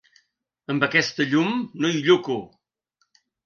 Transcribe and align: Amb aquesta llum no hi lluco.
Amb 0.73 0.85
aquesta 0.87 1.27
llum 1.35 1.61
no 1.85 1.95
hi 1.95 2.03
lluco. 2.09 2.41